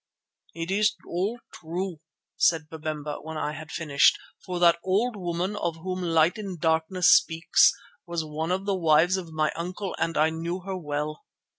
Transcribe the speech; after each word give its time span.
"It 0.55 0.71
is 0.71 0.95
all 1.07 1.39
true," 1.53 1.99
said 2.35 2.69
Babemba 2.71 3.19
when 3.21 3.37
I 3.37 3.51
had 3.51 3.71
finished, 3.71 4.17
"for 4.43 4.57
that 4.59 4.79
old 4.83 5.15
woman 5.15 5.55
of 5.55 5.75
whom 5.75 6.01
Light 6.01 6.39
in 6.39 6.53
the 6.53 6.57
Darkness 6.57 7.09
speaks, 7.15 7.71
was 8.07 8.25
one 8.25 8.51
of 8.51 8.65
the 8.65 8.73
wives 8.75 9.15
of 9.15 9.31
my 9.31 9.51
uncle 9.55 9.95
and 9.99 10.17
I 10.17 10.31
knew 10.31 10.61
her 10.61 10.75
well. 10.75 11.23